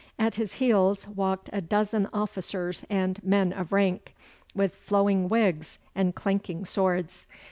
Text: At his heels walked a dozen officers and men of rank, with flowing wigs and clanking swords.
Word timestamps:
At 0.17 0.33
his 0.33 0.55
heels 0.55 1.07
walked 1.07 1.51
a 1.53 1.61
dozen 1.61 2.09
officers 2.11 2.83
and 2.89 3.23
men 3.23 3.53
of 3.53 3.71
rank, 3.71 4.15
with 4.55 4.75
flowing 4.75 5.29
wigs 5.29 5.77
and 5.93 6.15
clanking 6.15 6.65
swords. 6.65 7.27